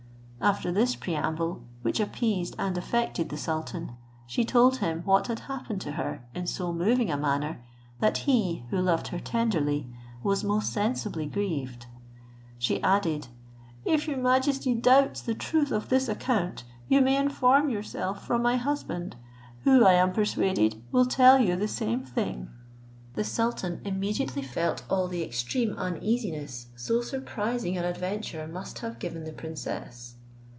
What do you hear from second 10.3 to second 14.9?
most sensibly grieved. She added, "If your majesty